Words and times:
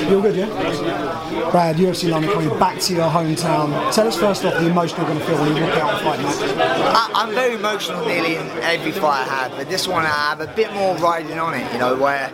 You're 0.00 0.22
good, 0.22 0.36
yeah? 0.36 1.50
Brad, 1.50 1.76
UFC 1.76 2.10
London 2.10 2.30
coming 2.30 2.58
back 2.58 2.78
to 2.80 2.94
your 2.94 3.10
hometown. 3.10 3.92
Tell 3.92 4.06
us 4.06 4.16
first 4.16 4.44
off 4.44 4.54
the 4.54 4.66
emotion 4.66 4.98
you're 4.98 5.06
going 5.06 5.18
to 5.18 5.24
feel 5.24 5.40
when 5.40 5.56
you 5.56 5.62
walk 5.62 5.76
out 5.76 5.94
of 5.94 6.00
fight 6.02 6.20
match. 6.20 6.36
I, 6.96 7.10
I'm 7.14 7.34
very 7.34 7.54
emotional 7.54 8.04
nearly 8.06 8.36
in 8.36 8.46
every 8.62 8.92
fight 8.92 9.26
I 9.28 9.48
have, 9.48 9.52
but 9.52 9.68
this 9.68 9.86
one 9.86 10.04
I 10.04 10.08
have 10.08 10.40
a 10.40 10.46
bit 10.46 10.72
more 10.72 10.96
riding 10.96 11.38
on 11.38 11.54
it, 11.54 11.70
you 11.72 11.78
know, 11.78 11.96
where 11.96 12.30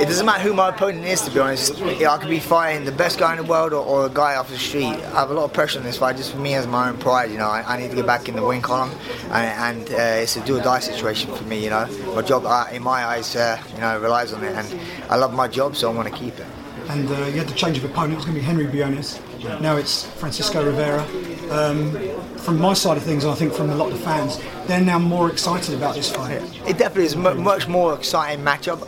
it 0.00 0.06
doesn't 0.06 0.26
matter 0.26 0.42
who 0.42 0.54
my 0.54 0.70
opponent 0.70 1.04
is, 1.04 1.20
to 1.22 1.30
be 1.30 1.38
honest. 1.40 1.80
I 1.80 2.18
could 2.18 2.28
be 2.28 2.40
fighting 2.40 2.84
the 2.84 2.92
best 2.92 3.18
guy 3.18 3.32
in 3.36 3.38
the 3.38 3.48
world 3.48 3.72
or, 3.72 3.84
or 3.84 4.06
a 4.06 4.10
guy 4.10 4.36
off 4.36 4.48
the 4.50 4.58
street. 4.58 4.86
I 4.86 5.20
have 5.20 5.30
a 5.30 5.34
lot 5.34 5.44
of 5.44 5.52
pressure 5.52 5.78
on 5.78 5.84
this 5.84 5.98
fight 5.98 6.16
just 6.16 6.32
for 6.32 6.38
me 6.38 6.54
as 6.54 6.66
my 6.66 6.88
own 6.88 6.98
pride, 6.98 7.30
you 7.30 7.38
know. 7.38 7.48
I, 7.48 7.74
I 7.74 7.80
need 7.80 7.90
to 7.90 7.96
get 7.96 8.06
back 8.06 8.28
in 8.28 8.36
the 8.36 8.44
win 8.44 8.60
column, 8.60 8.90
and, 9.30 9.78
and 9.78 9.90
uh, 9.92 10.22
it's 10.22 10.36
a 10.36 10.44
do 10.44 10.58
or 10.58 10.62
die 10.62 10.80
situation 10.80 11.34
for 11.34 11.44
me, 11.44 11.62
you 11.62 11.70
know. 11.70 11.86
My 12.14 12.22
job, 12.22 12.44
uh, 12.44 12.66
in 12.72 12.82
my 12.82 13.04
eyes, 13.04 13.36
uh, 13.36 13.60
you 13.74 13.80
know, 13.80 13.98
relies 14.00 14.32
on 14.32 14.42
it, 14.42 14.52
and 14.52 14.80
I 15.10 15.16
love 15.16 15.32
my 15.32 15.48
job, 15.48 15.76
so 15.76 15.90
I 15.90 15.94
want 15.94 16.08
to 16.08 16.14
keep 16.14 16.38
it. 16.38 16.46
And 16.88 17.08
uh, 17.10 17.26
you 17.26 17.38
had 17.38 17.48
the 17.48 17.54
change 17.54 17.78
of 17.78 17.84
opponent. 17.84 18.14
It 18.14 18.16
was 18.16 18.24
going 18.24 18.34
to 18.36 18.40
be 18.40 18.46
Henry 18.46 18.66
Briones. 18.66 19.20
Now 19.60 19.76
it's 19.76 20.04
Francisco 20.04 20.64
Rivera. 20.64 21.04
Um, 21.50 21.92
from 22.38 22.58
my 22.60 22.74
side 22.74 22.96
of 22.96 23.02
things, 23.02 23.24
I 23.24 23.34
think 23.34 23.52
from 23.52 23.70
a 23.70 23.74
lot 23.74 23.92
of 23.92 23.98
the 23.98 24.04
fans, 24.04 24.40
they're 24.66 24.80
now 24.80 24.98
more 24.98 25.30
excited 25.30 25.74
about 25.74 25.94
this 25.94 26.10
fight. 26.10 26.42
It 26.66 26.78
definitely 26.78 27.04
is 27.04 27.14
a 27.14 27.34
much 27.34 27.68
more 27.68 27.94
exciting 27.94 28.44
matchup. 28.44 28.80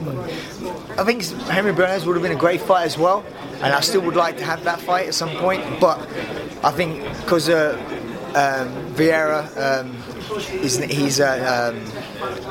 I 0.99 1.05
think 1.05 1.25
Henry 1.49 1.73
Briones 1.73 2.05
would 2.07 2.15
have 2.15 2.23
been 2.23 2.33
a 2.33 2.41
great 2.41 2.61
fight 2.61 2.85
as 2.85 2.99
well, 2.99 3.25
and 3.63 3.73
I 3.73 3.81
still 3.81 4.03
would 4.03 4.17
like 4.17 4.37
to 4.39 4.45
have 4.45 4.65
that 4.65 4.81
fight 4.81 5.09
at 5.09 5.15
some 5.15 5.31
point. 5.37 5.63
But 5.81 5.99
I 6.63 6.71
think 6.71 7.03
because 7.21 7.49
uh, 7.49 7.79
um, 8.35 8.75
Rivera, 8.95 9.49
um, 9.57 9.97
is, 10.63 10.79
he's 10.79 11.21
uh, 11.21 11.73
um, 11.73 11.81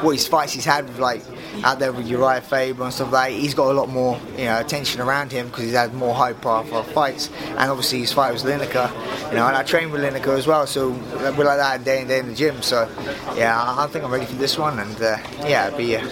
what 0.04 0.12
his 0.12 0.28
fights 0.28 0.54
he's 0.54 0.66
had 0.66 0.88
with 0.88 1.00
like 1.00 1.22
out 1.64 1.80
there 1.80 1.92
with 1.92 2.08
Urijah 2.08 2.42
Faber 2.42 2.84
and 2.84 2.94
stuff 2.94 3.12
like 3.12 3.32
that, 3.32 3.40
he's 3.40 3.54
got 3.54 3.72
a 3.72 3.74
lot 3.74 3.90
more 3.90 4.20
you 4.38 4.46
know 4.46 4.60
attention 4.60 5.02
around 5.02 5.32
him 5.32 5.48
because 5.48 5.64
he's 5.64 5.74
had 5.74 5.94
more 5.94 6.14
high 6.14 6.34
profile 6.34 6.84
fights, 6.84 7.30
and 7.46 7.72
obviously 7.72 8.00
his 8.00 8.14
fight 8.14 8.32
was 8.32 8.44
Lineker, 8.44 8.90
you 9.30 9.36
know, 9.36 9.48
and 9.48 9.56
I 9.56 9.64
trained 9.64 9.92
with 9.92 10.02
Lineker 10.02 10.38
as 10.38 10.48
well, 10.48 10.68
so 10.68 10.90
we're 10.90 11.46
like 11.46 11.58
that 11.58 11.84
day 11.84 12.00
and 12.00 12.08
day 12.08 12.20
in 12.20 12.28
the 12.28 12.36
gym. 12.36 12.62
So 12.62 12.90
yeah, 13.36 13.62
I, 13.62 13.86
I 13.86 13.88
think 13.88 14.04
I'm 14.06 14.12
ready 14.12 14.26
for 14.26 14.36
this 14.36 14.58
one, 14.58 14.80
and 14.80 15.02
uh, 15.02 15.18
yeah, 15.46 15.68
it'd 15.68 15.78
be. 15.78 15.96
Uh, 15.96 16.08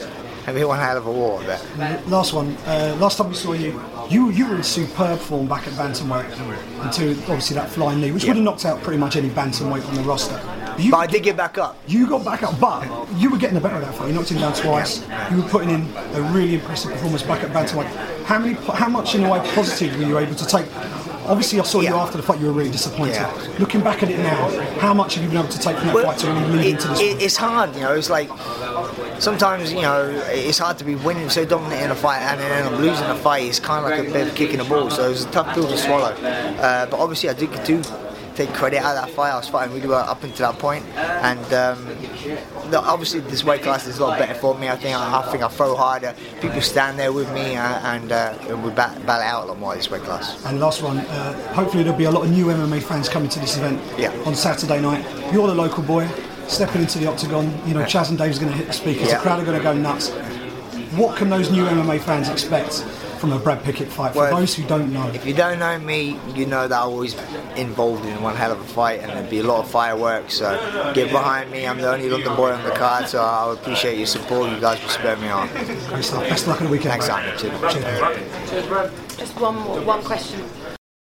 it'd 0.48 0.60
be 0.60 0.64
one 0.66 0.80
hell 0.80 0.98
of 0.98 1.06
a 1.06 1.12
war 1.12 1.42
there. 1.44 1.60
Last 2.08 2.34
one. 2.34 2.56
Uh, 2.66 2.96
last 3.00 3.18
time 3.18 3.30
we 3.30 3.36
saw 3.36 3.54
you, 3.54 3.80
you 4.10 4.30
you 4.32 4.48
were 4.48 4.56
in 4.56 4.64
superb 4.64 5.20
form 5.20 5.48
back 5.48 5.68
at 5.68 5.74
bantamweight 5.74 6.32
until 6.84 7.12
obviously 7.32 7.56
that 7.56 7.70
flying 7.70 8.00
knee, 8.02 8.12
which 8.12 8.24
would 8.26 8.36
have 8.38 8.44
knocked 8.46 8.66
out 8.66 8.82
pretty 8.82 8.98
much 9.00 9.16
any 9.16 9.30
bantamweight 9.30 9.88
on 9.88 9.96
the 9.96 10.02
roster. 10.02 10.40
You, 10.78 10.92
But 10.92 10.98
I 10.98 11.08
did 11.08 11.24
get 11.24 11.36
back 11.36 11.58
up. 11.58 11.76
you 11.88 12.08
got 12.08 12.24
back 12.24 12.44
up, 12.44 12.60
but 12.60 12.88
you 13.16 13.32
were 13.32 13.38
getting 13.40 13.56
the 13.56 13.62
better 13.62 13.78
of 13.78 13.82
that 13.82 13.96
fight. 13.96 14.10
You 14.10 14.14
knocked 14.14 14.30
him 14.32 14.38
down 14.40 14.54
twice. 14.54 15.04
You 15.32 15.38
were 15.42 15.50
putting 15.50 15.72
in 15.72 15.82
a 16.14 16.22
really 16.22 16.54
impressive 16.56 16.92
performance 16.92 17.24
back 17.24 17.44
at 17.44 17.50
bantamweight. 17.52 17.88
How 18.26 18.40
many? 18.40 18.54
How 18.54 18.88
much 18.90 19.16
in 19.16 19.24
a 19.26 19.32
way 19.32 19.40
positive 19.54 19.98
were 19.98 20.06
you 20.06 20.18
able 20.18 20.36
to 20.36 20.46
take? 20.46 20.66
Obviously, 21.28 21.60
I 21.60 21.64
saw 21.64 21.82
you 21.82 21.94
after 21.94 22.16
the 22.18 22.24
fight. 22.24 22.40
You 22.40 22.46
were 22.48 22.54
really 22.54 22.72
disappointed. 22.72 23.16
Yeah. 23.16 23.56
Looking 23.60 23.82
back 23.82 24.02
at 24.02 24.10
it 24.10 24.18
now, 24.20 24.50
how 24.80 24.94
much 24.94 25.16
have 25.16 25.24
you 25.24 25.30
been 25.30 25.40
able 25.40 25.50
to 25.50 25.60
take 25.60 25.76
from 25.78 25.88
that 25.88 25.96
Well, 25.96 26.06
fight 26.06 26.20
to 26.20 26.28
really 26.28 26.46
lead 26.54 26.66
it- 26.66 26.70
into 26.76 26.88
this? 26.88 27.00
it- 27.02 27.22
it's 27.22 27.36
hard, 27.38 27.76
you 27.76 27.82
know. 27.82 27.94
It's 27.94 28.10
like 28.10 28.30
sometimes, 29.20 29.74
you 29.74 29.82
know, 29.82 30.10
it's 30.30 30.58
hard 30.60 30.78
to 30.78 30.86
be 30.86 30.96
winning 30.96 31.30
so 31.30 31.44
dominant 31.44 31.82
in 31.82 31.92
a 31.92 31.96
fight 31.96 32.20
and 32.22 32.40
then 32.40 32.50
end 32.52 32.74
up 32.74 32.80
losing 32.80 33.08
a 33.08 33.16
fight. 33.16 33.44
It's 33.44 33.60
kind 33.60 33.84
of 33.86 33.92
like 33.92 34.08
a 34.08 34.12
bit 34.12 34.28
of 34.28 34.36
kicking 34.36 34.60
the 34.60 34.64
ball. 34.64 34.90
So 34.90 35.04
it 35.06 35.10
was 35.10 35.26
a 35.26 35.30
tough 35.32 35.54
pill 35.54 35.68
to 35.68 35.78
swallow. 35.78 36.14
Uh, 36.14 36.86
but 36.86 36.98
obviously, 37.00 37.30
I 37.30 37.34
do, 37.34 37.48
do 37.66 37.82
take 38.38 38.54
credit 38.54 38.78
out 38.78 38.96
of 38.96 39.06
that 39.06 39.16
fight. 39.16 39.32
I 39.32 39.38
was 39.38 39.50
fighting 39.50 39.74
really 39.76 39.88
well 39.88 40.08
up 40.08 40.24
until 40.24 40.52
that 40.52 40.60
point, 40.60 40.86
and 40.96 41.40
um, 41.54 41.86
the, 42.70 42.80
obviously 42.80 43.20
this 43.22 43.44
weight 43.44 43.64
class 43.64 43.88
is 43.88 43.98
a 43.98 44.04
lot 44.06 44.20
better 44.20 44.36
for 44.36 44.56
me. 44.58 44.70
I 44.70 44.76
think 44.76 44.96
I, 44.96 45.20
I 45.20 45.32
think 45.32 45.44
I 45.44 45.48
throw 45.48 45.76
harder. 45.76 46.14
People 46.40 46.62
stand 46.62 47.00
there 47.00 47.12
with 47.12 47.32
me, 47.34 47.56
uh, 47.56 47.64
and 47.96 48.12
uh, 48.12 48.38
we 48.64 48.70
bat, 48.70 49.04
battle 49.08 49.24
out 49.28 49.44
a 49.46 49.48
lot 49.48 49.60
more 49.60 49.72
at 49.74 49.78
this 49.78 49.90
weight 49.90 50.04
class. 50.04 50.46
And 50.46 50.60
last 50.60 50.84
one, 50.84 51.00
uh, 51.00 51.54
hopefully 51.54 51.82
there'll 51.84 51.98
be 51.98 52.06
a 52.06 52.12
lot 52.12 52.26
of 52.26 52.32
new 52.32 52.46
MMA 52.46 52.84
fans 52.84 53.10
coming 53.10 53.30
to 53.30 53.40
this 53.40 53.58
event 53.58 53.82
Yeah. 53.98 54.12
on 54.26 54.36
Saturday 54.36 54.80
night. 54.80 55.04
You're 55.34 55.48
the 55.48 55.56
local 55.56 55.82
boy, 55.84 56.08
stepping 56.48 56.82
into 56.82 57.00
the 57.00 57.08
octagon. 57.08 57.52
You 57.68 57.74
know, 57.74 57.86
Chas 57.86 58.10
and 58.10 58.18
Dave's 58.20 58.38
going 58.38 58.52
to 58.52 58.58
hit 58.58 58.68
the 58.68 58.74
speakers. 58.74 59.08
Yeah. 59.08 59.16
The 59.18 59.24
crowd 59.24 59.40
are 59.42 59.46
going 59.46 59.58
to 59.58 59.64
go 59.64 59.74
nuts. 59.74 60.10
What 60.96 61.18
can 61.18 61.30
those 61.30 61.50
new 61.52 61.66
MMA 61.66 62.00
fans 62.02 62.30
expect 62.30 62.86
from 63.18 63.34
a 63.34 63.40
Brad 63.40 63.64
Pickett 63.64 63.88
fight? 63.90 64.14
For 64.14 64.20
Well, 64.20 64.38
those 64.38 64.56
who 64.56 64.64
don't 64.64 64.94
know, 64.94 65.08
If 65.10 65.26
you 65.26 65.34
don't 65.34 65.60
know 65.60 65.78
me, 65.80 66.20
you 66.36 66.46
know 66.46 66.68
that 66.68 66.78
I'm 66.82 66.90
always 66.90 67.16
involved 67.56 68.06
in 68.06 68.22
one 68.22 68.36
hell 68.36 68.52
of 68.52 68.60
a 68.60 68.64
fight, 68.64 69.02
and 69.02 69.12
there'd 69.12 69.30
be 69.30 69.40
a 69.40 69.44
lot 69.44 69.60
of 69.64 69.70
fireworks. 69.70 70.36
So 70.36 70.58
get 70.94 71.12
behind 71.12 71.52
me. 71.52 71.68
I'm 71.68 71.78
the 71.78 71.92
only 71.92 72.10
London 72.10 72.36
boy 72.36 72.52
on 72.52 72.64
the 72.64 72.72
card, 72.72 73.08
so 73.08 73.22
I 73.22 73.48
would 73.48 73.60
appreciate 73.60 73.98
your 73.98 74.08
support. 74.08 74.52
You 74.52 74.60
guys 74.60 74.82
will 74.82 74.90
spur 74.90 75.16
me 75.18 75.30
on. 75.30 75.48
great 75.50 76.04
stuff. 76.04 76.28
Best 76.30 76.44
of 76.44 76.50
luck 76.50 76.62
on 76.62 76.68
the 76.68 76.72
weekend. 76.72 76.92
Thanks, 76.92 77.08
Brad. 77.08 77.40
Simon. 77.40 77.62
Cheers. 77.72 78.50
Cheers. 78.50 79.18
Just 79.18 79.40
one 79.40 79.56
more, 79.56 79.82
one 79.82 80.04
question 80.04 80.42